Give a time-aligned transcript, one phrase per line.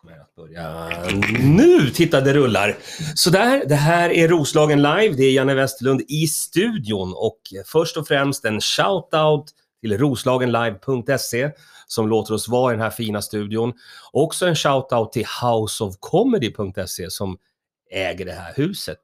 [0.00, 0.90] Kommer att börja
[1.42, 1.90] nu!
[1.90, 2.76] Titta, det rullar.
[3.14, 5.14] Sådär, det här är Roslagen Live.
[5.16, 9.44] Det är Janne Westerlund i studion och först och främst en shout-out
[9.80, 11.50] till roslagenlive.se
[11.86, 13.72] som låter oss vara i den här fina studion.
[14.12, 17.38] Också en shout-out till houseofcomedy.se som
[17.90, 19.00] äger det här huset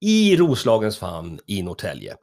[0.00, 2.16] i Roslagens famn i Norrtälje.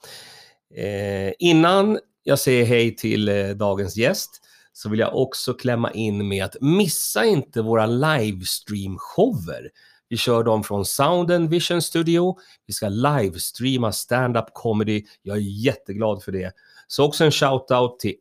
[0.76, 4.42] Eh, innan jag säger hej till eh, dagens gäst
[4.78, 9.70] så vill jag också klämma in med att missa inte våra livestream-shower.
[10.09, 12.38] Vi kör dem från Sound and Vision Studio.
[12.66, 15.05] Vi ska livestreama stand-up comedy.
[15.22, 16.53] Jag är jätteglad för det.
[16.88, 18.16] Så också en shout-out till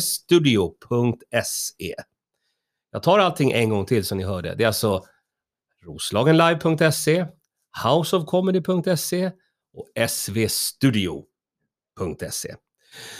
[0.00, 1.94] svstudio.se.
[2.92, 4.54] Jag tar allting en gång till så ni hör det.
[4.54, 5.04] Det är alltså
[5.84, 7.26] roslagenlive.se,
[7.84, 9.30] houseofcomedy.se
[9.74, 11.24] och svstudio.se.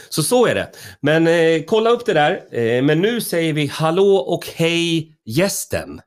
[0.08, 0.72] Så så är det.
[1.00, 2.54] Men eh, kolla upp det där.
[2.58, 6.00] Eh, men nu säger vi hallå och hej gästen.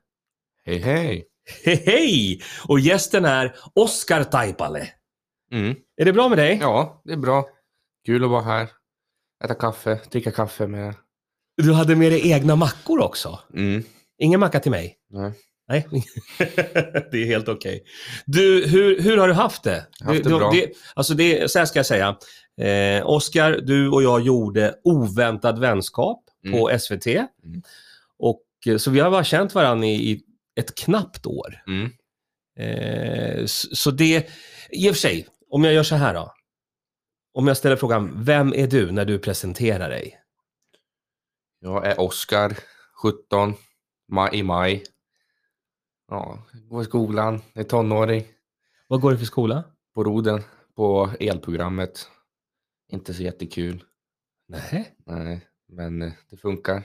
[0.64, 1.24] Hej hej!
[1.64, 2.42] Hej hej!
[2.68, 4.88] Och gästen är Oskar Taipale.
[5.52, 5.74] Mm.
[5.96, 6.58] Är det bra med dig?
[6.60, 7.44] Ja, det är bra.
[8.06, 8.68] Kul att vara här.
[9.44, 10.94] Äta kaffe, dricka kaffe med...
[11.56, 13.38] Du hade med dig egna mackor också.
[13.54, 13.82] Mm.
[14.18, 14.96] Ingen macka till mig?
[15.10, 15.32] Nej.
[15.68, 15.86] Nej,
[17.10, 17.84] det är helt okej.
[18.26, 19.86] Du, hur, hur har du haft det?
[19.98, 20.50] Jag har haft det du, bra.
[20.50, 22.16] Det, alltså det, så här ska jag säga.
[22.60, 27.06] Eh, Oskar, du och jag gjorde Oväntad vänskap på SVT.
[28.18, 30.22] Och, eh, så vi har bara känt varandra i, i
[30.56, 31.62] ett knappt år.
[31.66, 31.90] Mm.
[32.58, 34.28] Eh, så, så det,
[34.70, 36.32] i och för sig, om jag gör så här då.
[37.34, 40.18] Om jag ställer frågan, vem är du när du presenterar dig?
[41.60, 42.56] Jag är Oskar,
[43.02, 43.54] 17,
[44.08, 44.84] maj, i maj.
[46.08, 48.24] Ja, går i skolan, är tonåring.
[48.88, 49.64] Vad går du för skola?
[49.94, 50.42] På roden,
[50.76, 52.10] på elprogrammet.
[52.92, 53.84] Inte så jättekul.
[54.48, 54.96] Nej.
[55.06, 56.82] Nej, men eh, det funkar.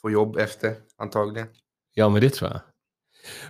[0.00, 1.48] Får jobb efter, antagligen.
[1.94, 2.60] Ja, men det tror jag.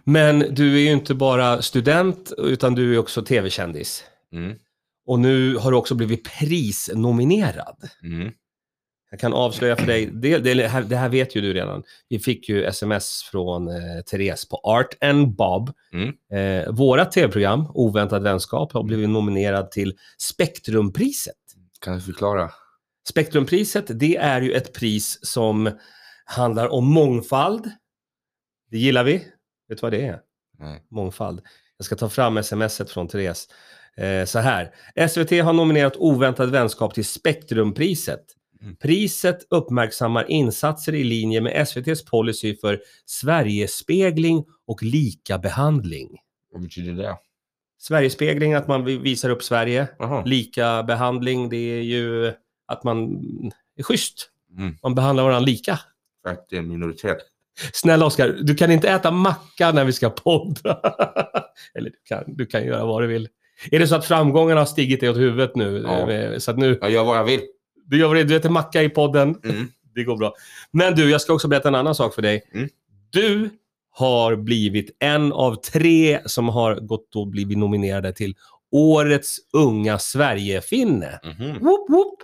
[0.05, 4.05] Men du är ju inte bara student, utan du är också tv-kändis.
[4.33, 4.59] Mm.
[5.07, 7.91] Och nu har du också blivit prisnominerad.
[8.03, 8.33] Mm.
[9.13, 11.83] Jag kan avslöja för dig, det, det, här, det här vet ju du redan.
[12.09, 15.73] Vi fick ju sms från eh, Therese på Art and Bob.
[15.93, 16.15] Mm.
[16.33, 21.35] Eh, våra tv-program, Oväntad vänskap, har blivit nominerad till Spektrumpriset.
[21.81, 22.51] Kan du förklara?
[23.09, 25.71] Spektrumpriset, det är ju ett pris som
[26.25, 27.71] handlar om mångfald.
[28.71, 29.13] Det gillar vi.
[29.69, 30.21] Vet du vad det är?
[30.59, 30.83] Nej.
[30.91, 31.41] Mångfald.
[31.77, 33.49] Jag ska ta fram smset från Therese.
[33.97, 34.75] Eh, så här.
[35.09, 38.25] SVT har nominerat Oväntad vänskap till Spektrumpriset.
[38.63, 38.77] Mm.
[38.77, 46.19] Priset uppmärksammar insatser i linje med SVTs policy för Sverigespegling och lika behandling.
[46.53, 47.17] Vad betyder det?
[47.79, 49.89] Sverigespegling, att man vi- visar upp Sverige.
[49.99, 50.25] Jaha.
[50.25, 52.33] Lika behandling, det är ju
[52.67, 53.13] att man
[53.77, 54.29] är schysst.
[54.59, 54.77] Mm.
[54.83, 55.79] Man behandlar varandra lika.
[56.23, 57.19] För att det är en minoritet.
[57.73, 60.81] Snälla Oskar, du kan inte äta macka när vi ska podda.
[61.75, 63.29] Eller du kan, du kan göra vad du vill.
[63.71, 65.83] Är det så att framgångarna har stigit dig åt huvudet nu?
[65.87, 66.11] Ja.
[66.11, 67.41] Eh, Så att nu, Jag gör vad jag vill.
[67.87, 69.41] Du gör vad det, du äter macka i podden.
[69.45, 69.69] Mm.
[69.95, 70.35] Det går bra.
[70.71, 72.43] Men du, jag ska också berätta en annan sak för dig.
[72.55, 72.69] Mm.
[73.11, 73.51] Du
[73.91, 78.35] har blivit en av tre som har gått och blivit nominerade till
[78.71, 81.21] Årets unga Sverigefinne.
[81.25, 81.53] Mhm.
[81.53, 82.15] Whoop, whoop.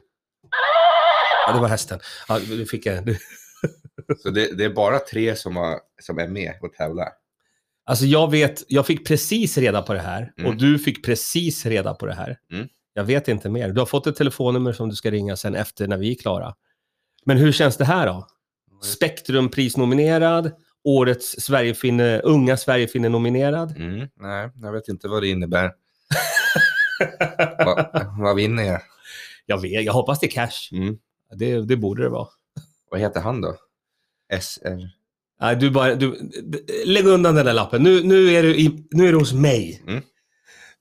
[1.46, 1.98] Ja, det var hästen.
[2.28, 2.84] Ja, du fick.
[3.04, 3.16] Du.
[4.22, 7.08] Så det, det är bara tre som, har, som är med och tävlar?
[7.86, 10.50] Alltså jag vet, jag fick precis reda på det här Mm.
[10.50, 12.36] och du fick precis reda på det här.
[12.52, 12.68] Mm.
[12.98, 13.68] Jag vet inte mer.
[13.68, 16.54] Du har fått ett telefonnummer som du ska ringa sen efter när vi är klara.
[17.24, 18.26] Men hur känns det här då?
[18.82, 20.52] Spektrumprisnominerad,
[20.84, 23.76] årets Sverigefinne, unga Sverigefinne-nominerad.
[23.76, 24.08] Mm.
[24.16, 25.72] Nej, jag vet inte vad det innebär.
[27.64, 28.80] Va, vad vinner jag?
[29.46, 30.72] Jag vet, jag hoppas det är cash.
[30.72, 30.98] Mm.
[31.36, 32.28] Det, det borde det vara.
[32.90, 33.56] Vad heter han då?
[34.40, 34.90] SR?
[35.40, 36.30] Nej, du bara, du,
[36.84, 37.82] lägg undan den där lappen.
[37.82, 39.82] Nu, nu, är du i, nu är du hos mig.
[39.86, 40.02] Mm.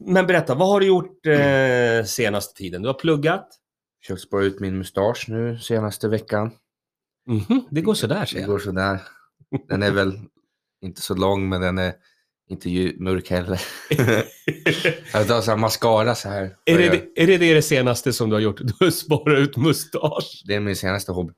[0.06, 2.82] Men berätta, vad har du gjort eh, senaste tiden?
[2.82, 3.48] Du har pluggat?
[4.02, 6.52] Försökt spara ut min mustasch nu senaste veckan.
[7.28, 8.50] Mhm, det går sådär Det ser jag.
[8.50, 9.00] går sådär.
[9.68, 10.20] Den är väl
[10.82, 11.94] inte så lång men den är
[12.50, 13.62] inte mörk heller.
[15.14, 16.56] jag tar så här mascara så här.
[16.66, 18.60] Är det, är det det senaste som du har gjort?
[18.62, 20.44] Du har sparat ut mustasch.
[20.48, 21.34] Det är min senaste hobby.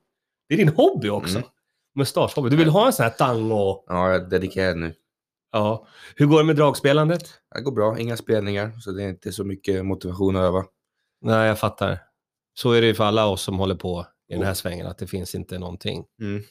[0.48, 1.36] Det är din hobby också.
[1.36, 1.48] Mm.
[1.94, 2.50] Mustaschhobby.
[2.50, 3.84] Du vill ha en sån här tango.
[3.86, 4.94] Ja, jag är dedikerad nu.
[5.52, 5.86] Ja.
[6.16, 7.22] Hur går det med dragspelandet?
[7.54, 10.64] Det går bra, inga spelningar så det är inte så mycket motivation att öva.
[11.22, 11.98] Nej, jag fattar.
[12.54, 14.98] Så är det ju för alla oss som håller på i den här svängen, att
[14.98, 16.04] det finns inte någonting.
[16.20, 16.42] Mm.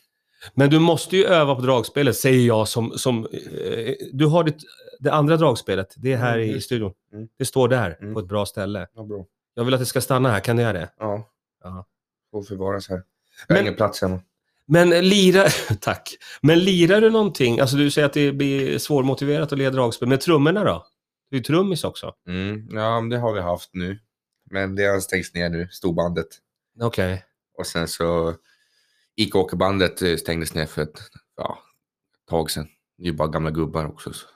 [0.54, 2.92] Men du måste ju öva på dragspelet, säger jag som...
[2.98, 4.57] som eh, du har ditt,
[5.00, 6.94] det andra dragspelet, det är här Mm, i studion.
[7.13, 7.28] Mm.
[7.38, 8.13] Det står där, Mm.
[8.13, 8.88] på ett bra ställe.
[8.94, 9.25] Ja, bra.
[9.54, 10.90] Jag vill att det ska stanna här, kan du göra det?
[11.00, 11.30] Ja,
[11.63, 11.86] Ja.
[12.31, 12.96] får förvaras här.
[13.48, 14.22] Jag har Men- ingen plats hemma.
[14.71, 16.18] Men lirar, tack.
[16.42, 17.60] Men lirar du någonting?
[17.60, 20.07] Alltså du säger att det blir svårmotiverat att leda dragspel.
[20.07, 20.86] Men trummorna då?
[21.30, 22.13] Du är ju trummis också.
[22.27, 22.68] Mm.
[22.71, 24.00] Ja, det har vi haft nu.
[24.51, 26.27] Men det har stängts ner nu, storbandet.
[26.81, 27.24] Okej.
[27.57, 28.36] Och sen så
[29.16, 31.00] Ike-åkerbandet eh, stängdes ner för ett
[31.38, 31.60] ja,
[32.30, 32.68] tag sedan.
[32.98, 34.13] Det är ju bara gamla gubbar också.
[34.13, 34.27] Så.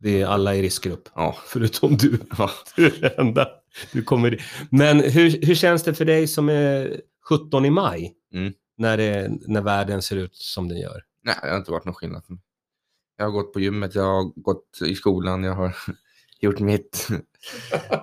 [0.00, 1.08] Det är alla i riskgrupp.
[1.14, 1.38] Ja.
[1.46, 2.20] Förutom du.
[2.38, 2.50] Ja.
[2.76, 3.48] Du är den enda.
[3.92, 4.44] Du kommer...
[4.70, 8.14] Men hur, hur känns det för dig som är 17 i maj?
[8.34, 8.52] Mm.
[8.78, 11.02] När, det, när världen ser ut som den gör.
[11.22, 12.22] Nej, det har inte varit någon skillnad.
[13.16, 15.76] Jag har gått på gymmet, jag har gått i skolan, jag har
[16.40, 17.08] gjort mitt.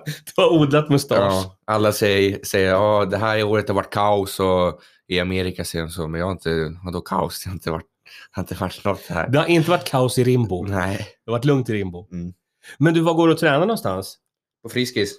[0.06, 1.18] Du har odlat mustasch.
[1.18, 5.84] Ja, alla säger, säger ja, det här året har varit kaos och i Amerika säger
[5.84, 7.44] de så, men jag har inte, vadå kaos?
[7.44, 7.86] Det har inte varit,
[8.30, 9.28] har inte varit något här.
[9.28, 10.66] Det har inte varit kaos i Rimbo.
[10.66, 10.96] Nej.
[10.96, 12.08] Det har varit lugnt i Rimbo.
[12.12, 12.34] Mm.
[12.78, 14.18] Men du, var går du och tränar någonstans?
[14.62, 15.14] På Friskis.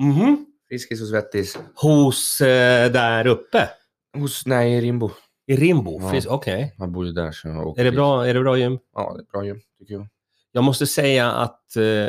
[0.00, 0.46] Mhm.
[0.68, 1.58] Friskis och Svettis.
[1.74, 3.68] Hos eh, där uppe?
[4.16, 5.10] Hos, nej, i Rimbo.
[5.46, 6.00] I Rimbo?
[6.00, 6.10] Ja.
[6.10, 6.74] Finns- Okej.
[6.78, 7.96] Han bor ju där så jag åker Är, det dit.
[7.96, 8.78] bra, är det bra gym?
[8.94, 10.08] Ja, det är bra gym tycker jag.
[10.52, 11.76] Jag måste säga att...
[11.76, 12.08] Eh,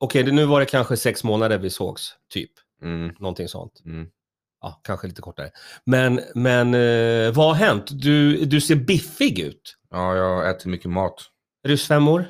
[0.00, 2.50] Okej, det- nu var det kanske sex månader vi sågs, typ.
[2.82, 3.82] Mm, Någonting sånt.
[3.84, 4.06] mm.
[4.60, 5.50] Ja, kanske lite kortare.
[5.86, 7.84] Men, men eh, vad har hänt?
[8.02, 9.76] Du, du ser biffig ut.
[9.90, 11.14] Ja, jag äter mycket mat.
[11.64, 12.26] Är du 25 år?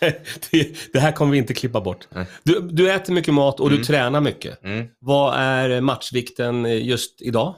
[0.00, 2.08] Det, det, här kommer vi inte klippa bort.
[2.42, 3.84] Du, du äter mycket mat och du Mm.
[3.86, 4.64] tränar mycket.
[4.64, 4.86] Mm.
[4.98, 7.54] Vad är matchvikten just idag?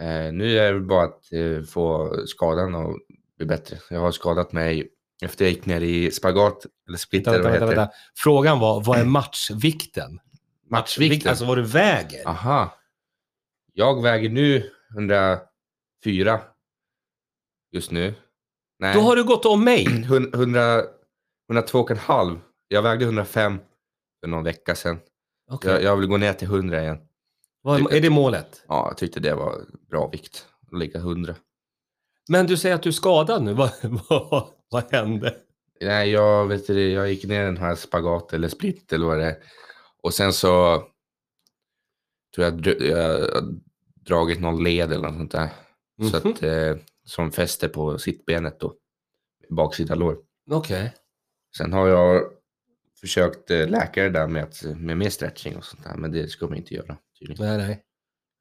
[0.00, 2.96] Eh, nu är det bara att eh, få skadan att
[3.36, 3.76] bli bättre.
[3.90, 4.88] Jag har skadat mig
[5.22, 7.92] efter jag gick ner i spagat, eller splitter, Vänta, vänta, heter vänta.
[8.16, 10.20] Frågan var, vad är matchvikten?
[10.70, 11.30] Matchvikten?
[11.30, 12.28] Alltså vad du väger?
[12.28, 12.78] Aha.
[13.72, 16.40] Jag väger nu 104
[17.72, 18.14] just nu.
[18.78, 19.86] Nej, Då har du gått om mig.
[20.34, 20.82] 100,
[21.52, 22.38] 102,5.
[22.68, 23.58] Jag vägde 105
[24.20, 24.98] för någon vecka sedan.
[25.50, 25.70] Okej.
[25.72, 26.98] Jag, jag vill gå ner till 100 igen.
[27.62, 28.62] Vad, är det målet?
[28.68, 29.60] Ja, jag tyckte det var
[29.90, 30.46] bra vikt.
[30.72, 31.34] Att ligga 100.
[32.28, 33.52] Men du säger att du är skadad nu.
[33.54, 33.70] Vad,
[34.08, 35.36] vad, vad hände?
[35.80, 39.24] Nej, jag, vet inte, jag gick ner den här spagat eller split eller vad det
[39.24, 39.36] är.
[40.02, 40.82] Och sen så
[42.34, 43.42] tror jag jag har
[44.06, 45.48] dragit någon led eller något sånt där.
[46.10, 46.32] Så Mhm.
[46.32, 48.74] att, eh, som fäster på sittbenet då.
[49.50, 50.18] Baksida lår.
[50.50, 50.94] Okej.
[51.56, 52.22] Sen har jag
[53.00, 55.94] försökt eh, läka det där med, att, med mer stretching och sånt där.
[55.96, 57.46] Men det ska man inte göra tydligen.
[57.46, 57.82] Nej, nej.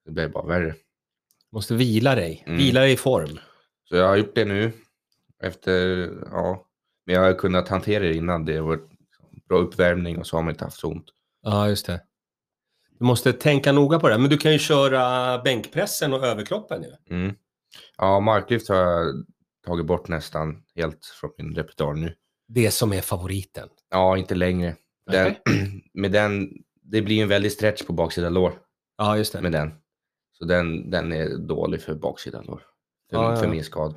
[0.06, 0.76] Det blir bara värre.
[1.52, 2.44] Måste vila dig.
[2.46, 2.58] Mm.
[2.58, 3.40] Vila dig i form.
[3.84, 4.72] Så jag har gjort det nu.
[5.44, 6.68] Efter, ja.
[7.06, 8.46] Men jag har kunnat hantera det innan.
[8.46, 8.90] Det har varit
[9.50, 11.06] bra uppvärmning och så har man inte haft så ont.
[11.42, 12.02] Ja, just det.
[13.00, 14.18] Du måste tänka noga på det.
[14.18, 17.16] Men du kan ju köra bänkpressen och överkroppen nu.
[17.16, 17.36] Mm.
[17.98, 19.26] Ja, marklyft har jag
[19.66, 22.16] tagit bort nästan helt från min repertoar nu.
[22.48, 23.70] Det som är favoriten.
[23.90, 24.76] Ja, inte längre.
[25.12, 25.36] Den,
[25.94, 26.50] med den,
[26.82, 28.54] det blir en väldig stretch på baksida lår
[28.98, 29.42] Ja, just det.
[29.42, 29.72] med den.
[30.38, 32.62] Så den, den är dålig för baksida lår.
[33.10, 33.96] För, Ja, ja, för min skada.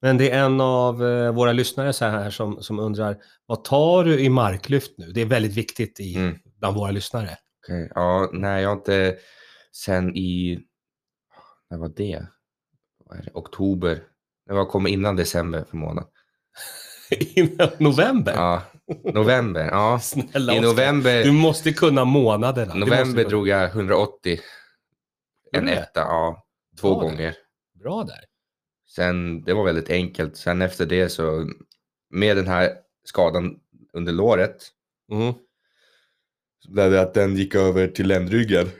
[0.00, 3.16] Men det är en av eh, våra lyssnare så här som, som undrar,
[3.46, 5.06] vad tar du i marklyft nu?
[5.12, 6.38] Det är väldigt viktigt i, Mm.
[6.60, 7.30] bland våra lyssnare.
[7.64, 9.16] Okej, Ja, nej, jag har inte
[9.72, 10.60] sen i,
[11.70, 12.26] när var det?
[13.34, 14.02] Oktober.
[14.46, 16.06] Det var kommit innan december för månad.
[17.34, 18.32] Innan november?
[18.32, 18.62] Ja,
[19.14, 19.68] november.
[19.70, 21.24] Ja, Snälla i november.
[21.24, 22.74] Du måste kunna månaderna.
[22.74, 24.40] November drog jag 180.
[25.52, 26.46] En etta, ja.
[26.80, 27.08] Två Bra där.
[27.10, 27.36] gånger.
[27.74, 28.24] Bra där.
[28.88, 30.36] Sen, det var väldigt enkelt.
[30.36, 31.50] Sen efter det så,
[32.10, 32.72] med den här
[33.04, 33.56] skadan
[33.92, 34.70] under låret,
[35.12, 35.34] Mm.
[36.64, 38.70] så blev det att den gick över till ländryggen.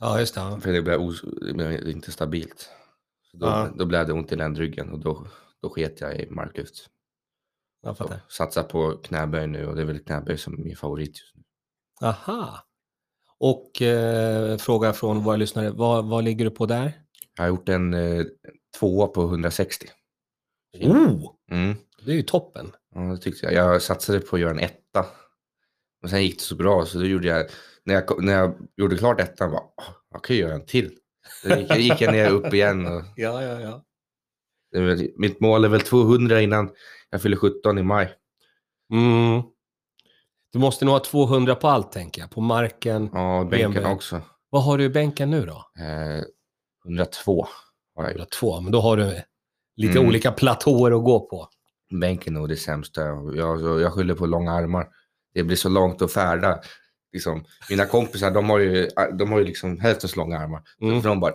[0.00, 0.58] Ja, just det.
[0.62, 1.00] För det blev,
[1.46, 2.68] det blev inte stabilt.
[3.34, 3.68] Så då, Ja.
[3.78, 5.26] då blev det ont i ländryggen och då,
[5.62, 6.74] då sket jag i marklyft.
[7.82, 8.20] Jag Så fattar.
[8.28, 11.42] Satsa på knäböj nu och det är väl knäböj som är min favorit just nu.
[12.02, 12.58] Aha.
[13.38, 16.92] Och eh, fråga från våra lyssnare, vad, vad ligger du på där?
[17.36, 18.24] Jag har gjort en eh,
[18.78, 19.88] tvåa på 160.
[20.82, 21.30] Oh!
[21.50, 21.74] Mm.
[22.04, 22.72] Det är ju toppen.
[22.94, 23.54] Ja, det tyckte jag.
[23.54, 25.06] Jag satsade på att göra en etta.
[26.02, 27.46] Och sen gick det så bra så då gjorde jag,
[27.84, 30.98] när jag, när jag gjorde klart ettan, bara, "Åh, jag kan ju göra en till.
[31.44, 32.86] Då gick, gick jag ner upp igen.
[32.86, 33.84] Och Ja, ja, ja.
[34.80, 36.70] väl, mitt mål är väl 200 innan
[37.10, 38.12] jag fyller 17 i maj.
[38.92, 39.42] Mm.
[40.52, 42.30] Du måste nog ha 200 på allt, tänker jag.
[42.30, 43.10] På marken.
[43.12, 43.94] Ja, bänken BMW.
[43.94, 44.20] också.
[44.50, 45.64] Vad har du i bänken nu då?
[45.84, 46.24] Eh,
[46.86, 47.46] 102
[47.94, 48.18] har jag gjort.
[48.18, 49.22] 102, men då har du
[49.76, 50.08] lite Mm.
[50.08, 51.48] olika platåer att gå på.
[52.00, 53.00] Bänken är nog det sämsta.
[53.34, 54.88] Jag, jag skyller på långa armar.
[55.34, 56.60] Det blir så långt att färda.
[57.14, 60.62] Liksom, mina kompisar, de har ju, de har ju liksom hälften så långa armar.
[60.80, 61.02] Mm.
[61.02, 61.32] De bara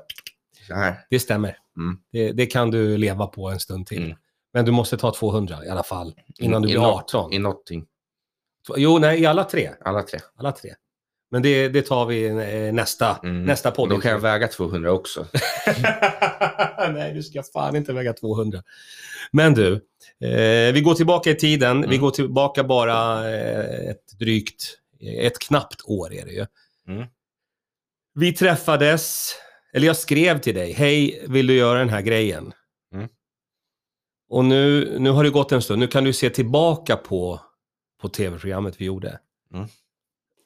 [0.67, 0.95] så här.
[1.09, 1.57] Det stämmer.
[1.77, 1.97] Mm.
[2.11, 4.03] Det, det kan du leva på en stund till.
[4.05, 4.17] Mm.
[4.53, 7.33] Men du måste ta 200 i alla fall, innan du blir något- 18.
[7.33, 7.85] I någonting.
[8.77, 9.69] Jo, nej, i alla tre.
[9.85, 10.19] Alla tre.
[10.37, 10.73] Alla tre.
[11.31, 13.43] Men det, det tar vi eh, nästa, Mm.
[13.43, 13.89] nästa podd.
[13.89, 15.25] då kan jag väga 200 också.
[16.93, 18.63] Nej, du ska fan inte väga 200.
[19.31, 19.73] Men du,
[20.23, 21.81] eh, vi går tillbaka i tiden.
[21.81, 21.99] Vi Mm.
[22.01, 26.45] går tillbaka bara eh, ett drygt, ett knappt år är det ju.
[26.87, 27.07] Mm.
[28.13, 29.33] Vi träffades,
[29.73, 32.53] eller jag skrev till dig, hej, vill du göra den här grejen?
[32.93, 33.09] Mm.
[34.29, 37.41] Och nu, nu har det gått en stund, nu kan du se tillbaka på,
[38.01, 39.19] på tv-programmet vi gjorde.
[39.53, 39.67] Mm.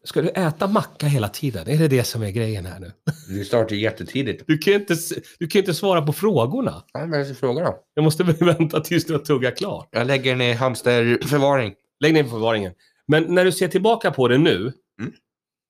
[0.05, 1.67] Ska du äta macka hela tiden?
[1.67, 2.91] Är det det som är grejen här nu?
[3.29, 4.43] Vi startar jättetidigt.
[4.47, 4.95] Du kan ju inte,
[5.39, 6.83] du kan inte svara på frågorna.
[6.93, 7.79] Ja, vad är det för fråga då?
[7.93, 9.89] Jag måste vänta tills du har tuggat klart.
[9.91, 11.73] Jag lägger den i hamsterförvaring.
[11.99, 12.73] Lägg ner i förvaringen.
[13.07, 14.73] Men när du ser tillbaka på det nu.
[14.99, 15.13] Mm.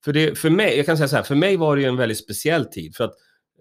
[0.06, 1.98] För, det, för mig, jag kan säga så här, för mig var det ju en
[1.98, 2.96] väldigt speciell tid.
[2.96, 3.14] För att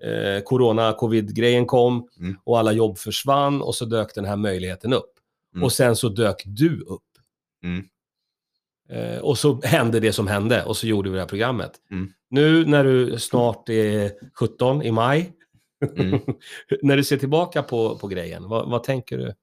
[0.04, 2.36] eh, corona, covid-grejen kom Mm.
[2.44, 5.12] och alla jobb försvann och så dök den här möjligheten upp.
[5.54, 5.64] Mm.
[5.64, 7.02] Och sen så dök du upp.
[7.64, 7.84] Mm.
[8.90, 11.72] Eh, och så hände det som hände och så gjorde vi det här programmet.
[11.90, 12.12] Mm.
[12.30, 15.32] Nu när du snart är 17 i maj,
[15.96, 16.20] Mm.
[16.82, 19.34] när du ser tillbaka på, på grejen, vad, vad tänker du?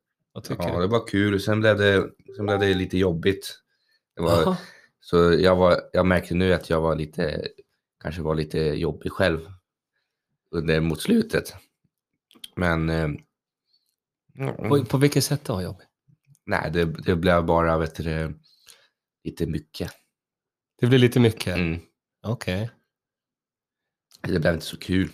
[0.74, 1.40] Ja, det var kul.
[1.42, 3.56] Sen blev det, sen blev det lite jobbigt.
[4.20, 4.58] Var,
[5.00, 7.48] så jag, var, jag märkte nu att jag var lite,
[8.04, 9.40] kanske var lite jobbig själv
[10.52, 11.54] under, mot slutet.
[12.56, 13.10] Men eh,
[14.70, 15.88] På, på vilket sätt då, jobbigt?
[16.46, 18.40] nej, det, det blev bara vet du,
[19.24, 19.92] lite mycket.
[20.80, 21.58] Det blir lite mycket.
[21.58, 21.80] Mm.
[22.24, 22.72] Okej.
[24.22, 25.12] Det blev inte så kul.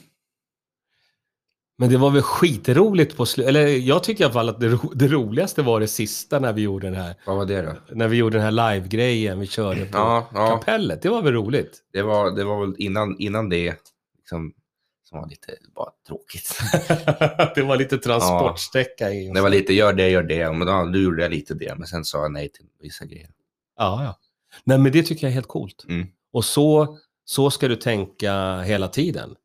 [1.77, 3.49] Men det var väl skitroligt på slutet.
[3.49, 6.53] Eller jag tycker i alla fall att det, ro- det roligaste var det sista när
[6.53, 7.73] vi gjorde den här, Vad var det då?
[7.95, 11.01] när vi gjorde den här live-grejen vi körde på Ja, ja kapellet.
[11.01, 11.79] Det var väl roligt?
[11.93, 13.75] det, var, det var väl innan, innan det
[14.17, 14.53] liksom,
[15.09, 16.57] som var lite bara tråkigt.
[17.55, 19.31] det var lite transportsträcka i.
[19.33, 20.51] Det var lite gör det, gör det.
[20.53, 21.75] Men då, då gjorde jag lite det.
[21.77, 23.29] Men sen sa jag nej till vissa grejer.
[23.77, 24.19] Ja, ja.
[24.63, 25.85] Nej, men det tycker jag är helt coolt.
[25.89, 26.07] Mm.
[26.33, 29.35] Och så, så ska du tänka hela tiden,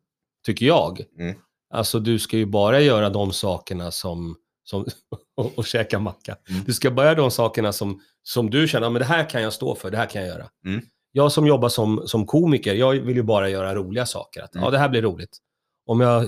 [0.46, 1.00] tycker jag.
[1.18, 1.34] Mm.
[1.70, 4.86] Alltså, du ska ju bara göra de sakerna som, som
[5.36, 6.36] och, och käka macka.
[6.48, 6.64] Mm.
[6.64, 9.42] Du ska bara göra de sakerna som, som du känner, "Ja, men det här kan
[9.42, 10.48] jag stå för, det här kan jag göra.
[10.66, 10.80] Mm.
[11.12, 14.42] Jag som jobbar som, som komiker, jag vill ju bara göra roliga saker.
[14.42, 14.64] Att, Mm.
[14.64, 15.38] Ja, det här blir roligt.
[15.86, 16.26] Om jag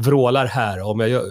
[0.00, 1.24] vrålar här, om jag gör,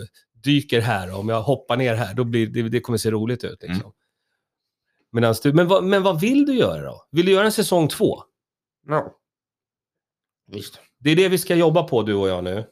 [0.43, 3.61] dyker här, om jag hoppar ner här, då blir det, det kommer se roligt ut.
[3.61, 3.91] Liksom.
[5.17, 5.35] Mm.
[5.43, 7.07] Du, men, vad, men vad vill du göra då?
[7.11, 8.23] Vill du göra en säsong två?
[8.87, 9.15] Ja.
[10.47, 10.79] Visst.
[10.99, 12.65] Det är det vi ska jobba på, du och jag nu.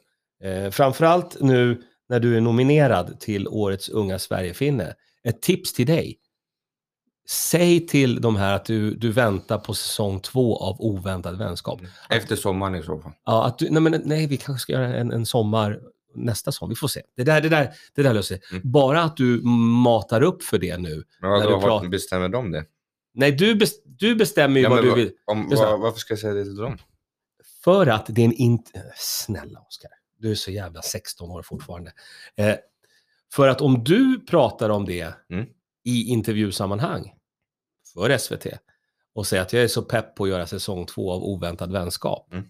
[0.44, 4.94] Eh, framförallt nu när du är nominerad till Årets unga Sverigefinne.
[5.24, 6.18] Ett tips till dig.
[7.28, 11.80] Säg till de här att du, du väntar på säsong två av Oväntad vänskap.
[12.10, 13.12] Efter sommaren i så fall.
[13.24, 15.80] Ja, att du, nej, men, nej, vi kanske ska göra en, en sommar
[16.14, 16.68] nästa sommar.
[16.68, 17.02] Vi får se.
[17.16, 18.44] Det där, det där, det där löser sig.
[18.50, 18.70] Mm.
[18.70, 19.42] Bara att du
[19.82, 21.04] matar upp för det nu.
[21.20, 22.64] Men När du pratar- bestämmer de det?
[23.14, 25.10] Nej, du, bes, du bestämmer ju Ja, vad du vill.
[25.26, 26.78] Om, vad, varför ska jag säga det till dem?
[27.64, 28.72] För att det är en int...
[28.96, 31.92] Snälla Oskar, du är så jävla 16 år fortfarande.
[32.36, 32.56] Eh,
[33.34, 35.46] för att om du pratar om det Mm.
[35.84, 37.14] i intervjusammanhang
[37.94, 38.46] för SVT
[39.14, 42.32] och säger att jag är så pepp på att göra säsong två av Oväntad vänskap,
[42.32, 42.44] Mm.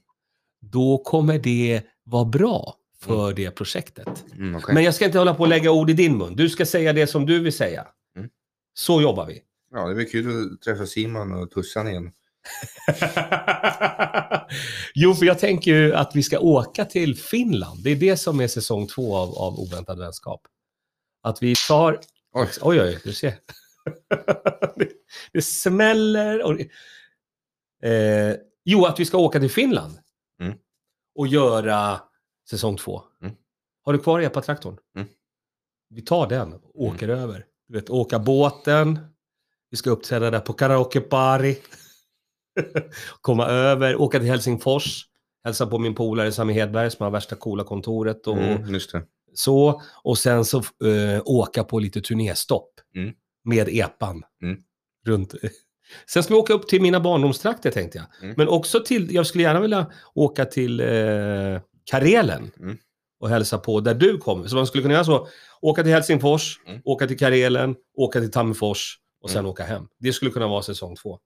[0.60, 4.24] då kommer det vara bra för det projektet.
[4.32, 4.74] Mm, okej.
[4.74, 6.36] Men jag ska inte hålla på och lägga ord i din mun.
[6.36, 7.86] Du ska säga det som du vill säga.
[8.16, 8.30] Mm.
[8.74, 9.40] Så jobbar vi.
[9.72, 12.12] Ja, det blir kul att träffa Simon och Tussan igen.
[14.94, 17.84] jo, för jag tänker ju att vi ska åka till Finland.
[17.84, 20.40] Det är det som är säsong två av, av Oväntad vänskap.
[21.22, 22.00] Att vi tar...
[22.32, 22.48] Oj.
[22.60, 23.34] Oj, oj, du ser.
[24.76, 24.88] det,
[25.32, 26.42] det smäller.
[26.42, 26.60] Och...
[27.88, 29.98] Eh, jo, att vi ska åka till Finland.
[30.42, 30.58] Mm.
[31.14, 32.00] Och göra
[32.50, 33.02] säsong två.
[33.22, 33.34] Mm.
[33.84, 34.78] Har du kvar epatraktorn?
[34.96, 35.08] Mm.
[35.90, 37.44] Vi tar den och åker över.
[37.68, 38.98] Du vet, åka båten.
[39.70, 41.58] Vi ska uppträda där på Karaoke Pari.
[43.20, 45.04] Komma över, åka till Helsingfors.
[45.44, 48.62] Hälsa på min polare Sami Hedberg som har värsta coola kontoret och Mm,
[49.34, 49.82] så.
[50.02, 52.70] Och sen så eh, åka på lite turnéstopp.
[52.94, 53.12] Mm.
[53.44, 54.22] Med epan.
[54.42, 54.58] Mm.
[55.06, 55.34] Runt.
[56.10, 58.06] Sen ska vi åka upp till mina barndomstrakter tänkte jag.
[58.22, 58.34] Mm.
[58.38, 60.86] Men också till, jag skulle gärna vilja åka till eh,
[61.90, 62.50] Karelen.
[62.60, 62.78] Mm.
[63.20, 64.46] Och hälsa på där du kommer.
[64.48, 65.28] Så man skulle kunna göra så.
[65.60, 66.80] Åka till Helsingfors, Mm.
[66.84, 69.88] åka till Karelen, åka till Tammerfors och sen åka hem.
[70.00, 71.18] Det skulle kunna vara säsong två.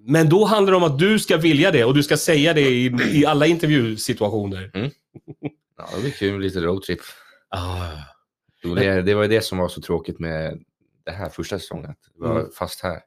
[0.00, 0.12] Mm.
[0.12, 2.60] Men då handlar det om att du ska vilja det och du ska säga det
[2.70, 4.70] i, i alla intervjusituationer.
[5.78, 7.00] Ja, det blir kul med lite roadtrip.
[7.48, 7.86] Ah.
[8.62, 10.58] Det, det var det som var så tråkigt med
[11.04, 11.90] det här första säsongen.
[11.90, 12.52] att Vi var Mm.
[12.52, 12.94] fast här.
[12.94, 13.02] Det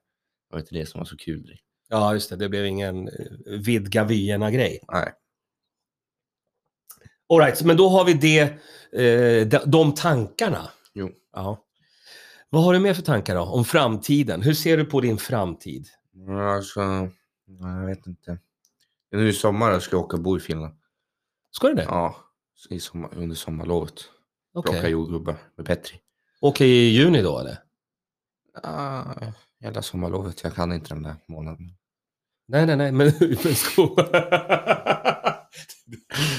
[0.51, 1.57] var inte det som var så kul.
[1.89, 2.35] Ja, just det.
[2.35, 3.13] Det blev ingen eh,
[3.45, 4.79] vidga vyerna-grej.
[4.91, 5.13] Nej.
[7.29, 8.39] All right, men då har vi det,
[9.01, 10.69] eh, de, de tankarna.
[10.93, 11.11] Jo.
[11.33, 11.65] Ja.
[12.49, 14.41] Vad har du mer för tankar då, om framtiden?
[14.41, 15.87] Hur ser du på din framtid?
[16.39, 17.09] Alltså,
[17.45, 18.39] jag vet inte.
[19.11, 20.73] Nu i sommar ska jag åka och bo i Finland.
[21.51, 21.83] Ska du det?
[21.83, 22.15] Ja,
[22.69, 23.93] i sommar, under sommarlovet.
[24.53, 24.71] Okej.
[24.71, 25.99] Plocka jordgubbar med Petri.
[26.41, 27.57] Åker i juni då eller?
[28.63, 29.15] Ja,
[29.59, 30.43] hela sommarlovet.
[30.43, 31.75] Jag kan inte den där månaden.
[32.47, 33.95] Nej, nej, nej, men, men sko...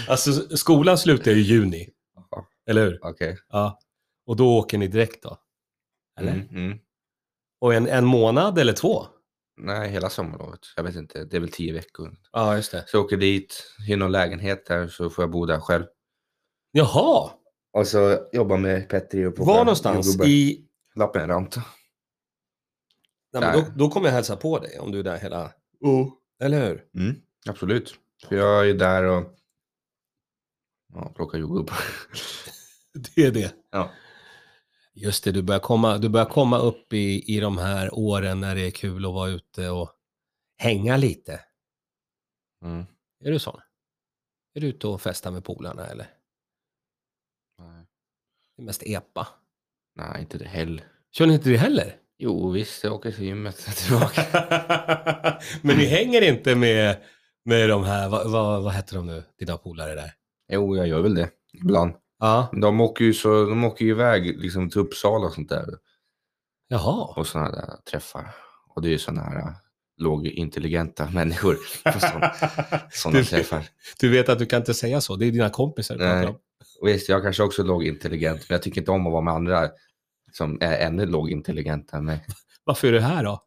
[0.09, 1.89] alltså skolan slutar ju i juni,
[2.31, 2.99] Ja, eller hur?
[3.03, 3.39] Okej.
[3.49, 3.79] Ja.
[4.27, 5.39] Och då åker ni direkt då?
[6.19, 6.33] Eller?
[6.33, 6.79] Mm, mm.
[7.61, 9.07] Och en, en månad eller två?
[9.57, 10.61] Nej, hela sommarlovet.
[10.77, 11.25] Jag vet inte.
[11.25, 12.17] Det är väl tio veckor.
[12.33, 12.85] Ja, just det.
[12.87, 15.85] Så jag åker dit, hyr någon lägenhet där så får jag bo där själv.
[16.73, 17.31] Jaha,
[17.73, 20.25] Och så jobba med Petri och plocka var någonstans?
[20.25, 20.69] I...
[20.95, 21.63] Lappenranta.
[23.33, 25.53] Nej, men då, då kommer jag hälsa på dig om du är där hela...
[26.43, 26.85] Eller hur?
[26.95, 27.17] Mm,
[27.49, 27.95] absolut.
[28.29, 29.35] För jag är där och
[30.95, 31.79] ja, plockar jordgubbar.
[33.15, 33.55] Det är det.
[33.71, 33.91] Ja.
[34.97, 38.55] Just det, du börjar komma, du börjar komma upp i, i de här åren när
[38.55, 39.91] det är kul att vara ute och
[40.57, 41.41] hänga lite.
[42.65, 42.85] Mm.
[43.25, 43.61] Är du sån?
[44.55, 46.07] Är du ute och festar med polarna eller?
[47.59, 47.87] Nej.
[48.57, 49.29] Det är mest epa.
[49.97, 50.85] Nej, inte det heller.
[51.11, 51.97] Kör ni inte det heller?
[52.19, 54.23] Jo, visst, jag åker till gymmet tillbaka.
[55.63, 57.03] Men ni hänger inte med,
[57.45, 60.13] med de här, vad, vad, vad heter de nu, dina polare där?
[60.49, 61.95] jo, jag gör väl det ibland.
[62.19, 65.67] Ja, De åker ju, så, de åker ju iväg liksom, till Uppsala och sånt där.
[66.69, 67.15] jaha.
[67.17, 68.35] Och sådana där träffar.
[68.69, 69.49] Och det är ju sådana här äh,
[69.97, 71.57] lågintelligenta människor.
[72.91, 73.69] Sådana Du- träffar.
[74.01, 76.27] Du vet att du kan inte säga så, det är dina kompisar du Nej.
[76.27, 76.35] om.
[76.83, 79.69] Visst, jag kanske också är lågintelligent, men jag tycker inte om att vara med andra
[80.33, 82.27] som är ännu lågintelligenta än mig.
[82.65, 83.43] Varför är du här då?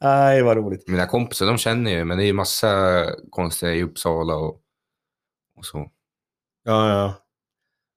[0.00, 0.88] Nej, vad roligt.
[0.88, 4.60] Mina kompisar, de känner ju, men det är ju massa konstiga i Uppsala och,
[5.56, 5.90] och så.
[6.64, 7.14] Ja, ja.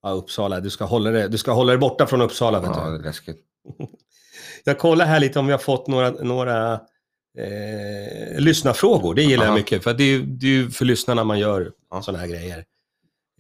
[0.02, 0.60] Ja, Uppsala.
[0.60, 2.60] Du ska hålla dig, du ska hålla dig borta från Uppsala.
[2.60, 2.92] Vet Ja, du.
[2.92, 3.46] det är läskigt.
[4.64, 6.74] Jag kollar här lite om vi har fått några, några
[7.38, 9.14] eh, lyssnarfrågor.
[9.16, 9.58] Det gillar jag Aha.
[9.58, 9.84] mycket.
[9.84, 12.02] För det, är, det är ju för lyssnarna man gör Ja.
[12.02, 12.66] sådana här grejer.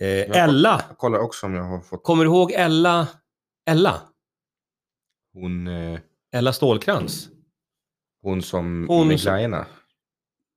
[0.02, 0.84] Eh, Ella.
[0.88, 3.08] Jag kollar också om jag har fått Kommer du ihåg Ella?
[3.70, 4.02] Ella?
[5.34, 6.00] hon, eh,
[6.34, 7.29] Ella Stålkrans?
[8.22, 9.34] hon som Hon med som-.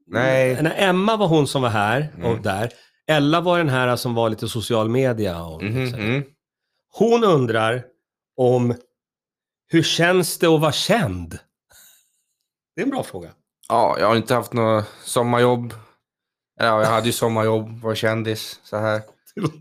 [0.06, 0.62] Nej.
[0.62, 2.42] Nej, Emma var hon som var här och Mm.
[2.42, 2.72] där.
[3.16, 5.44] Ella var den här som var lite social media.
[5.44, 5.66] Och, så.
[5.66, 6.22] mm.
[6.92, 7.84] Hon undrar
[8.36, 8.74] om
[9.68, 11.38] hur känns det att vara känd?
[12.76, 13.30] Det är en bra fråga.
[13.68, 15.74] Ja, jag har inte haft något sommarjobb.
[16.60, 19.02] Ja, jag hade ju sommarjobb, var kändis så här.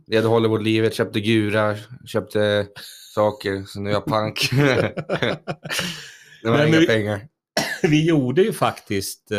[0.08, 2.68] Levde Hollywoodlivet, köpte gurar, köpte
[3.16, 3.64] saker.
[3.68, 4.50] Så nu är jag pank.
[6.42, 7.28] det var Men inga vi- pengar.
[7.84, 9.38] vi gjorde ju faktiskt, eh,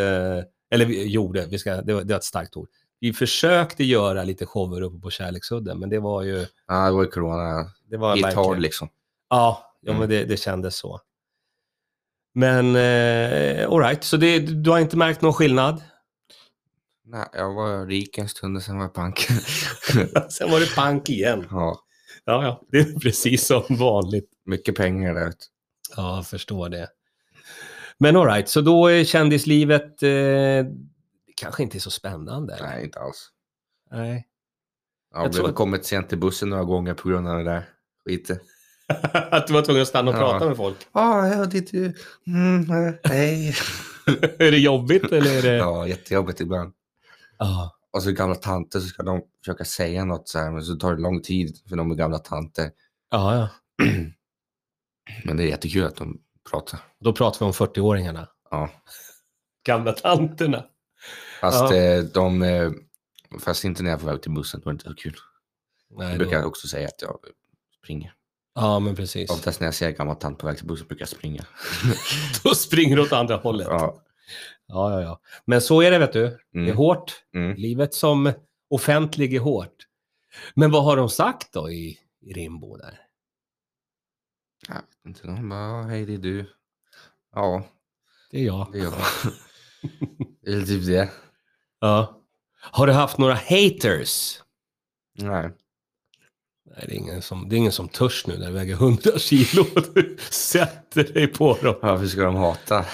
[0.71, 2.69] eller vi gjorde, vi ska, det, var, det var ett starkt ord.
[3.03, 6.47] Vi försökte göra lite shower uppe på Kärleksudden, men det var ju...
[6.67, 7.67] Ja, det var ju corona.
[7.91, 8.89] Det var hard liksom.
[9.31, 10.01] Ja, ja Mm.
[10.01, 11.01] men det, det kändes så.
[12.35, 15.83] Men eh, all right, så det, du har inte märkt någon skillnad?
[17.05, 19.19] Nej, jag var rik en stund och sen var jag pank.
[20.31, 21.47] Sen var det pank igen.
[21.51, 21.79] ja,
[22.25, 24.31] Ja, ja, det är precis som vanligt.
[24.47, 25.29] mycket pengar där.
[25.29, 25.37] ute.
[25.97, 26.89] Ja, jag förstår det.
[27.99, 30.11] Men all right, så då är kändislivet eh,
[31.43, 32.59] kanske inte är så spännande.
[32.61, 33.29] Nej, inte alls.
[33.91, 34.29] Nej.
[35.13, 37.69] Jag har tror kommit sent till bussen några gånger på grund av det där
[38.07, 38.39] skiten.
[39.13, 40.21] att du var tvungen att stanna och Ja.
[40.31, 40.77] prata med folk.
[40.93, 41.95] Ja, ja, det är du.
[42.27, 43.55] Mm, eh, hej.
[44.39, 45.57] är det jobbigt eller är det...
[45.57, 46.73] ja, jättejobbigt ibland.
[47.39, 47.79] Ja.
[47.93, 50.95] Och så gamla tanter så ska de försöka säga något så här, men så tar
[50.97, 52.71] det lång tid för de är gamla tanter.
[53.11, 53.49] Ja, ja.
[55.25, 56.81] Men det är jättekul att de pratar.
[57.01, 58.27] Då pratar vi om 40-åringarna.
[58.51, 58.71] Ja.
[59.67, 60.65] Gamla tanterna.
[61.43, 61.75] Fast, Ja.
[61.75, 62.71] eh, de, eh,
[63.41, 65.17] fast inte när jag är på väg till bussen, då är det inte så kul.
[65.91, 66.25] Nej, Jag då...
[66.25, 67.19] brukar också säga att jag
[67.83, 68.15] springer.
[68.55, 69.31] Ja, men precis.
[69.31, 71.45] Oftast när jag ser en gammal tant på väg till bussen brukar jag springa.
[72.45, 73.67] Då springer du åt andra hållet.
[73.71, 74.03] Ja.
[74.67, 74.91] Ja.
[74.93, 76.21] ja, ja, Men så är det, vet du.
[76.53, 76.77] Det är Mm.
[76.77, 77.13] hårt.
[77.35, 77.57] Mm.
[77.57, 78.33] Livet som
[78.71, 79.87] offentlig är hårt.
[80.55, 83.01] Men vad har de sagt då i, i Rimbo där?
[84.69, 86.47] Jag vet inte, de bara, hej det är du.
[87.35, 87.65] Ja,
[88.31, 88.69] Det är jag.
[88.73, 88.93] det är jag.
[90.43, 91.11] det är typ det.
[91.83, 92.23] Ja.
[92.61, 94.43] Har du haft några haters?
[95.19, 95.51] Nej.
[96.65, 99.19] Nej, det är ingen som, det är ingen som törs nu när du väger 100
[99.19, 101.75] kilo och du sätter dig på dem.
[101.83, 102.85] Varför ska de hata?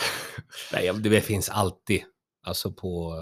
[0.72, 2.02] Nej, det finns alltid.
[2.46, 3.14] Alltså på,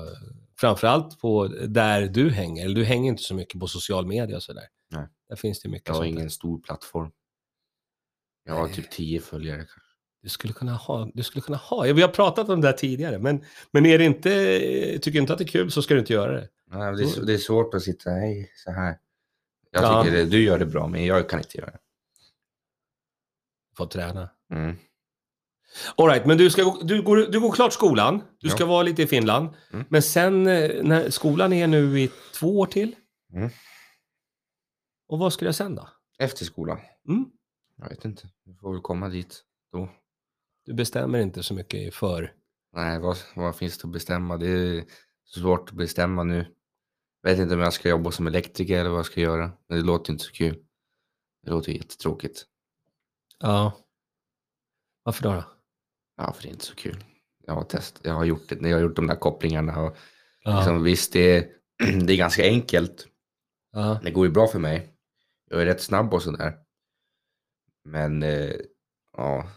[0.59, 2.65] framförallt på där du hänger.
[2.65, 4.65] Eller du hänger inte så mycket på social media och sådär.
[4.91, 5.07] Nej.
[5.29, 7.11] Där finns det mycket Jag har ingen stor plattform.
[8.45, 8.75] Jag har Nej.
[8.75, 9.57] typ tio följare.
[9.59, 9.81] kanske.
[10.27, 11.83] Du skulle kunna ha, du skulle kunna ha.
[11.83, 14.29] Vi har pratat om det här tidigare, men, men är det inte,
[14.99, 16.49] tycker du inte att det är kul så ska du inte göra det.
[16.71, 18.99] Nej, det, är, det är svårt att sitta, hej, så här.
[19.71, 20.05] Jag Ja.
[20.05, 21.79] tycker det, du gör det bra, men jag kan inte göra det.
[23.77, 24.31] Få träna.
[24.53, 24.77] Mm.
[25.97, 28.23] All right, men du, ska, du, går, du går klart skolan.
[28.39, 29.49] Du ska vara lite i Finland.
[29.73, 29.87] Mm.
[29.89, 32.95] Men sen, eh, när skolan är nu i två år till.
[33.33, 33.51] Mm.
[35.09, 35.89] Och vad ska du sen då?
[36.19, 36.79] Efter skolan?
[37.09, 37.25] Mm.
[37.77, 38.29] Jag vet inte.
[38.45, 39.89] Vi får väl komma dit då.
[40.67, 42.33] Du bestämmer inte så mycket i för...
[42.73, 44.37] Nej, vad, vad finns det att bestämma?
[44.37, 44.85] Det är
[45.25, 46.55] svårt att bestämma nu.
[47.23, 49.53] Jag vet inte om jag ska jobba som elektriker eller vad jag ska göra.
[49.69, 50.59] Men det låter inte så kul.
[51.43, 52.45] Det låter jättetråkigt.
[53.39, 53.73] Ja.
[55.03, 55.33] Varför då?
[55.33, 55.45] då?
[56.17, 57.05] Ja, för det är inte så kul.
[57.45, 59.97] Jag har testat, jag har gjort det, jag har gjort de där kopplingarna och
[60.43, 60.57] Ja.
[60.57, 61.49] liksom, visst det är,
[62.07, 63.07] det är ganska enkelt.
[63.73, 64.01] ja.
[64.05, 64.93] Det går ju bra för mig.
[65.51, 66.59] Jag är rätt snabb och sådär.
[67.85, 68.55] Men eh,
[69.17, 69.49] ja.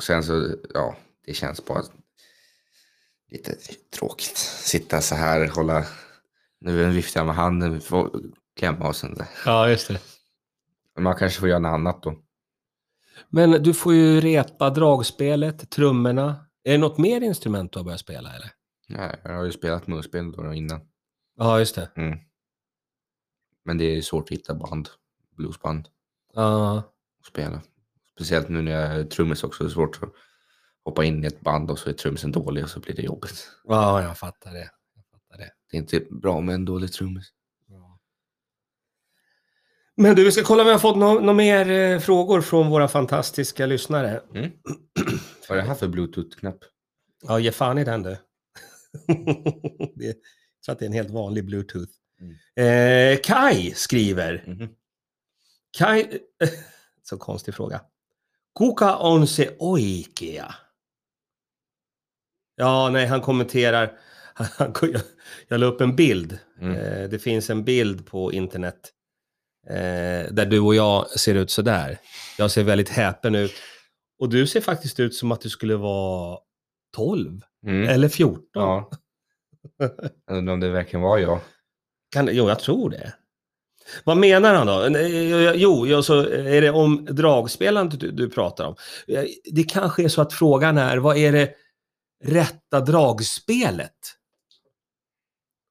[0.00, 1.82] Och sen så, ja, det känns bara
[3.30, 3.54] lite
[3.98, 4.36] tråkigt.
[4.36, 5.84] Sitta så här, hålla,
[6.60, 7.80] nu viftar jag med handen,
[8.56, 9.28] klämma och sånt där.
[9.44, 10.00] ja, just det.
[10.98, 12.18] Man kanske får göra något annat då.
[13.28, 16.46] Men du får ju repa dragspelet, trummorna.
[16.64, 18.50] Är det något mer instrument du har börjat spela eller?
[18.88, 20.80] Nej, jag har ju spelat munspel då innan.
[21.36, 21.90] Ja, just det.
[21.96, 22.18] Mm.
[23.64, 24.88] Men det är svårt att hitta band,
[25.36, 25.88] bluesband,
[26.34, 26.78] Ja.
[27.20, 27.62] att spela.
[28.20, 30.12] Speciellt nu när jag är trummis också, det är svårt att
[30.84, 33.50] hoppa in i ett band och så är trummisen dålig och så blir det jobbigt.
[33.64, 34.70] ja, jag fattar det.
[34.94, 35.50] Jag fattar det.
[35.70, 37.32] Det är inte bra med en dålig trummis.
[39.96, 42.88] Men du, vi ska kolla om vi har fått några mer eh, frågor från våra
[42.88, 44.22] fantastiska lyssnare.
[44.34, 44.50] Mm.
[45.48, 46.58] Vad är det här för bluetooth-knapp?
[47.22, 48.10] Ja, ge fan i den du.
[49.94, 50.14] det, jag
[50.64, 51.92] tror att det är en helt vanlig bluetooth.
[52.20, 53.12] Mm.
[53.14, 54.44] Eh, Kai skriver.
[54.46, 54.68] Mhm.
[55.78, 56.18] Kai...
[57.02, 57.80] Så konstig fråga.
[58.58, 60.54] Kuka on se oikea?
[62.56, 63.98] Ja, nej, han kommenterar.
[64.34, 65.00] Han, jag,
[65.48, 66.38] jag la upp en bild.
[66.60, 66.76] Mm.
[66.76, 68.92] Eh, det finns en bild på internet
[69.68, 71.98] eh, där du och jag ser ut så där.
[72.38, 73.52] Jag ser väldigt häpen ut.
[74.18, 76.38] Och du ser faktiskt ut som att du skulle vara
[76.96, 77.88] 12 Mm.
[77.88, 78.42] eller 14.
[78.52, 78.90] Ja.
[80.26, 81.40] Jag undrar om det verkligen var jag.
[82.12, 83.12] Kan, jo, jag tror det.
[84.04, 84.98] Vad menar han då?
[85.54, 88.76] Jo, så är det om dragspelandet du, du pratar om.
[89.08, 91.54] Eh, Det kanske är så att frågan är, vad är det
[92.24, 93.96] rätta dragspelet?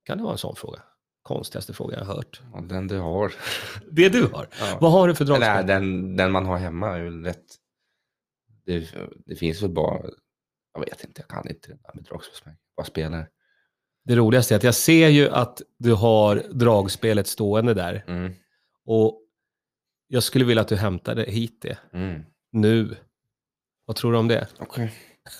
[0.06, 0.82] Kan det vara en sån fråga?
[1.22, 2.42] Konstigaste fråga jag har hört.
[2.54, 3.34] Ja, den du har.
[3.92, 4.48] Det du har?
[4.60, 4.78] Ja.
[4.82, 5.56] Vad har du för dragspel?
[5.56, 7.46] Nej, den, den man har hemma är väl rätt.
[8.66, 8.94] Det,
[9.26, 10.02] det finns väl bara,
[10.74, 12.54] jag vet inte, jag kan inte det där med dragspel.
[12.78, 13.28] Bara spelar.
[14.10, 18.04] Det roligaste är att jag ser ju att du har dragspelet stående där.
[18.08, 18.34] Mm.
[18.86, 19.22] Och
[20.08, 21.78] jag skulle vilja att du hämtade hit det.
[21.94, 22.22] Mm.
[22.52, 22.96] Nu.
[23.86, 24.48] Vad tror du om det?
[24.60, 24.94] Okej.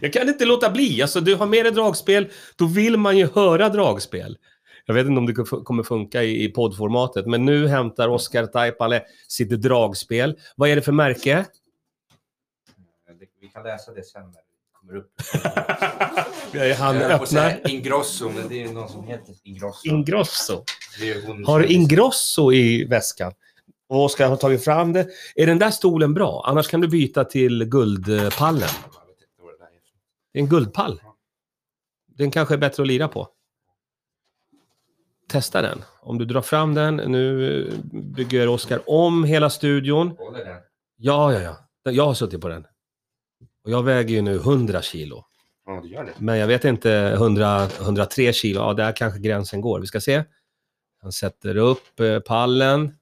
[0.00, 1.02] jag kan inte låta bli.
[1.02, 4.38] Alltså, du har med dig dragspel, då vill man ju höra dragspel.
[4.86, 9.02] Jag vet inte om det kommer funka i i poddformatet, men nu hämtar Oskar Taipale
[9.28, 10.38] sitt dragspel.
[10.56, 11.46] Vad är det för märke?
[13.40, 14.32] Vi kan läsa det sen
[14.86, 15.12] kommer upp.
[16.78, 19.88] Han Jag att säga öppnar Ingrosso, men det är någon som heter Ingrosso.
[19.88, 20.64] Ingrosso.
[21.46, 23.32] Har som- Ingrosso i väskan.
[23.88, 25.08] Och Oskar har tagit fram det.
[25.34, 26.42] Är den där stolen bra?
[26.46, 28.68] Annars kan du byta till guldpallen.
[30.32, 31.00] Det är en guldpall.
[32.16, 33.28] Den kanske är bättre att lira på.
[35.28, 35.82] Testa den.
[36.00, 36.96] Om du drar fram den.
[36.96, 40.08] Nu bygger Oskar om hela studion.
[40.18, 40.56] Håller den?
[40.96, 41.40] Ja, ja,
[41.82, 41.90] ja.
[41.92, 42.66] Jag har suttit på den.
[43.64, 45.24] Och jag väger ju nu 100 kilo.
[45.66, 46.12] Ja, du gör det.
[46.18, 48.60] Men jag vet inte, 100, 103 kilo.
[48.60, 49.80] Ja, där kanske gränsen går.
[49.80, 50.24] Vi ska se.
[51.02, 52.98] Han sätter upp eh, pallen.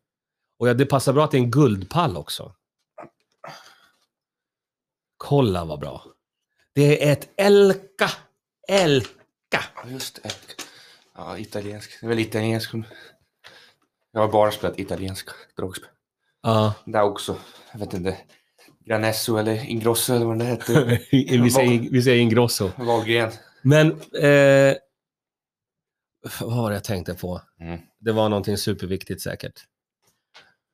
[0.59, 2.55] Och ja, det passar bra att det är en guldpall också.
[5.17, 6.05] Kolla vad bra.
[6.75, 8.11] Det är ett Elka.
[8.69, 9.11] Elka.
[9.51, 10.31] Ja, just det.
[11.15, 12.01] Ja, italiensk.
[12.01, 12.71] Det är väl italiensk.
[14.13, 15.89] Jag har bara spelat italiensk dragspel.
[16.43, 17.37] Ja, Där också.
[17.73, 18.19] Jag vet inte.
[18.87, 21.01] Granesso eller Ingrosso eller vad det hette.
[21.11, 22.71] vi säger, vi säger Ingrosso.
[22.77, 23.31] Wahlgren.
[23.63, 24.77] Men, eh,
[26.41, 27.41] vad var det jag tänkte på?
[27.61, 27.81] Mm.
[28.01, 29.61] Det var någonting superviktigt säkert.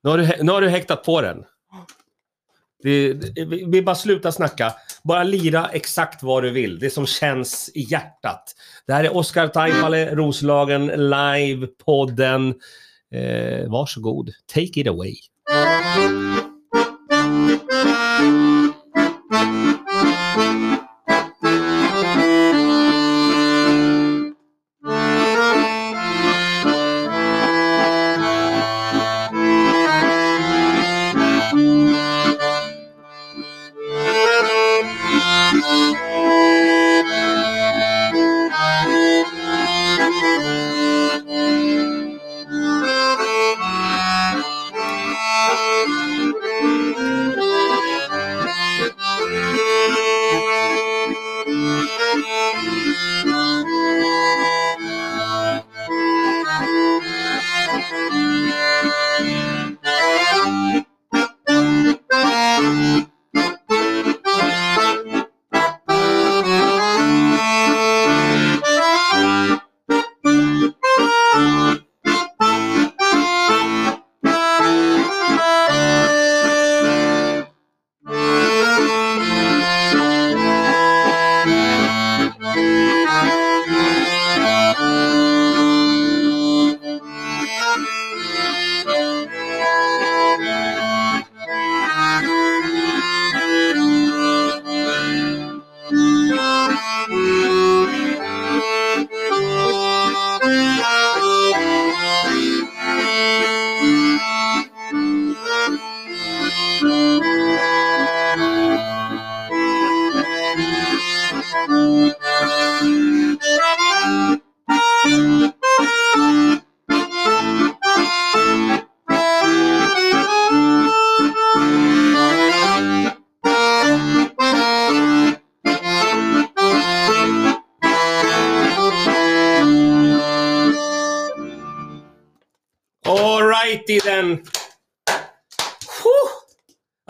[0.03, 1.45] Nu har du, nu har du häktat på den.
[2.83, 4.75] Det, det, vi vi bara sluta snacka.
[5.03, 6.79] Bara lira exakt vad du vill.
[6.79, 8.55] Det som känns i hjärtat.
[8.87, 12.55] Det här är Oskar Taipale, Roslagen live-podden.
[13.11, 14.31] Eh, varsågod.
[14.47, 15.15] Take it away.
[35.99, 36.38] Bye.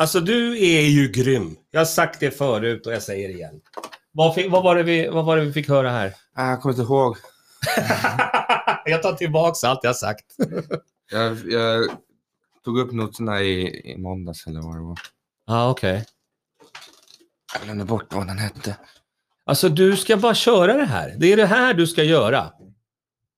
[0.09, 1.57] Alltså du är ju grym.
[1.71, 3.61] Jag har sagt det förut och jag säger det igen.
[4.12, 6.14] Vad, fick, vad, var, det vi, vad var det vi fick höra här?
[6.35, 7.16] Ah, Jag kommer inte ihåg.
[8.85, 10.25] jag tar tillbaka allt jag sagt.
[11.11, 11.90] Jag, jag
[12.64, 14.99] tog upp noterna i, i måndags eller vad det var.
[15.47, 16.07] Ja, ah, okej.
[17.55, 18.77] Jag glömde bort vad den hette.
[19.44, 21.14] Alltså du ska bara köra det här.
[21.18, 22.53] Det är det här du ska göra.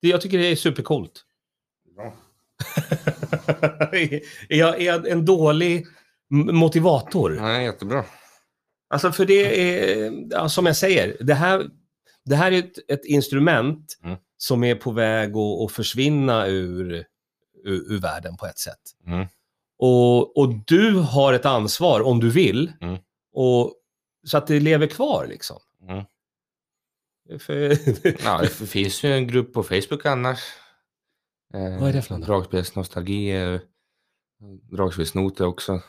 [0.03, 1.25] Det, jag tycker det är supercoolt.
[1.97, 2.15] Bra.
[3.93, 5.87] är, jag, är jag en dålig
[6.31, 7.31] motivator?
[7.41, 8.05] Nej, jättebra.
[8.91, 11.69] Alltså för det är, ja, som jag säger, det här,
[12.25, 14.17] det här är ett, ett instrument Mm.
[14.37, 16.93] som är på väg att, att försvinna ur,
[17.65, 18.81] ur, ur världen på ett sätt.
[19.07, 19.27] Mm.
[19.79, 22.99] Och, och du har ett ansvar om du vill, Mm.
[23.33, 23.75] och,
[24.27, 25.59] så att det lever kvar liksom.
[25.89, 26.05] Mm.
[27.41, 27.77] För,
[28.25, 30.39] Ja, det finns ju en grupp på Facebook annars.
[31.55, 32.33] Eh, Vad är det för något då?
[32.33, 33.31] Dragspelsnostalgi.
[33.31, 33.61] Eh,
[34.73, 35.81] Dragspelsnoter också.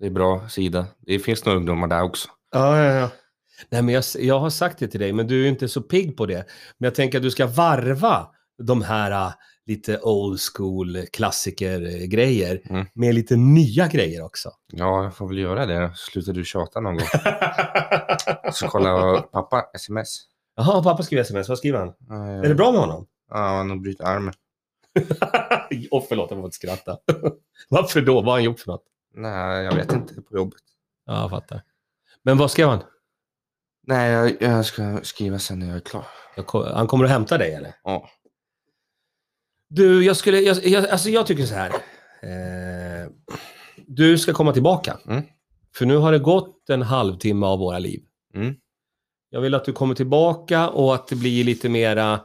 [0.00, 0.86] Det är bra sida.
[1.06, 2.28] Det finns några ungdomar där också.
[2.52, 3.10] Ja, ja, ja.
[3.68, 6.16] Nej, men jag, jag har sagt det till dig, men du är inte så pigg
[6.16, 6.44] på det.
[6.78, 8.26] Men jag tänker att du ska varva
[8.62, 9.32] de här äh,
[9.66, 12.86] lite old school klassiker-grejer Mm.
[12.94, 14.50] med lite nya grejer också.
[14.72, 15.92] Ja, jag får väl göra det.
[15.96, 17.06] Slutar du tjata någon gång.
[18.52, 20.16] Så kolla pappa sms.
[20.56, 21.48] Jaha, pappa skriver sms.
[21.48, 21.92] Vad skriver han?
[22.08, 23.06] Ja, Är det bra med honom?
[23.30, 24.34] Ja, han har brutit armen.
[25.90, 26.96] Åh, förlåt, jag får inte skratta.
[27.68, 28.14] Varför då?
[28.14, 28.84] Vad har han gjort för något?
[29.14, 30.14] Nej, jag vet inte.
[30.14, 30.62] På jobbet.
[31.06, 31.62] Ja, jag fattar.
[32.22, 32.82] Men vad skrev han?
[33.86, 36.06] Nej, jag, jag ska skriva sen när jag är klar.
[36.36, 37.74] Jag ko- Han kommer att hämta dig, eller?
[37.84, 38.08] Ja.
[39.68, 40.40] Du, jag skulle...
[40.40, 41.70] Jag, jag, alltså, jag tycker så här.
[42.22, 43.08] Eh,
[43.86, 44.98] du ska komma tillbaka.
[45.06, 45.22] Mm.
[45.74, 48.02] För nu har det gått en halvtimme av våra liv.
[48.34, 48.54] Mm.
[49.30, 52.20] Jag vill att du kommer tillbaka och att det blir lite mera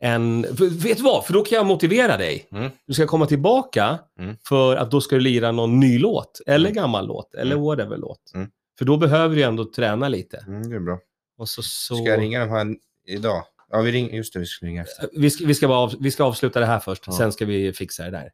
[0.00, 0.42] en...
[0.82, 1.26] Vet du vad?
[1.26, 2.48] För då kan jag motivera dig.
[2.52, 2.70] Mm.
[2.86, 4.36] Du ska komma tillbaka Mm.
[4.48, 6.40] för att då ska du lira någon ny låt.
[6.46, 6.74] Eller Mm.
[6.82, 7.34] gammal låt.
[7.34, 7.64] Eller Mm.
[7.64, 8.32] whatever låt.
[8.34, 8.48] Mm.
[8.78, 10.44] För då behöver du ändå träna lite.
[10.46, 10.98] Mm, det är bra.
[11.38, 11.94] Och så, så...
[11.96, 12.66] Ska jag ringa dem här
[13.06, 13.44] idag?
[13.70, 14.10] Ja, vi ringer.
[14.16, 15.08] Just det, vi ska ringa efter.
[15.12, 17.12] Vi ska, vi, ska av, vi ska avsluta det här först, Ja.
[17.12, 18.30] sen ska vi fixa det där.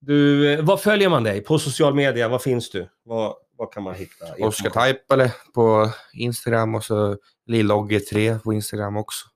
[0.00, 1.40] Du, eh, vad följer man dig?
[1.40, 2.88] På social media, vad finns du?
[3.04, 4.24] Vad, vad kan man hitta?
[4.46, 4.70] Oskar?
[4.70, 7.16] Taipale på Instagram och så
[7.50, 9.26] Lillogge3 på Instagram också.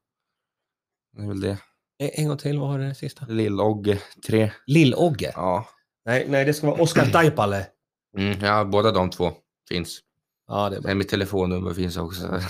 [1.19, 1.59] Det är väl det.
[1.99, 3.25] En, gång till, vad var det sista?
[3.25, 4.51] Lillogge3.
[4.67, 5.33] Lill-Ogge?
[5.35, 5.69] Ja.
[6.05, 7.67] Nej, nej, det ska vara Oskar Taipale.
[8.17, 9.33] Mm, ja, båda de två
[9.69, 10.01] finns.
[10.49, 10.95] Ja, det är bra.
[10.95, 12.27] Mitt telefonnummer finns också.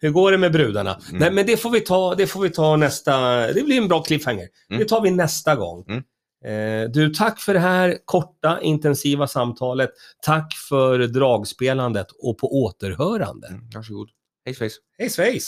[0.00, 1.00] Hur går det med brudarna?
[1.08, 1.20] Mm.
[1.20, 3.46] Nej, men det får vi ta, det får vi ta nästa...
[3.52, 4.48] Det blir en bra cliffhanger.
[4.70, 4.80] Mm.
[4.80, 5.84] Det tar vi nästa gång.
[5.88, 6.02] Mm.
[6.44, 9.90] Eh, du, tack för det här korta, intensiva samtalet.
[10.22, 13.48] Tack för dragspelandet och på återhörande.
[13.48, 14.10] Mm, varsågod.
[14.50, 14.74] Hej svejs.
[14.98, 15.46] Hej svejs!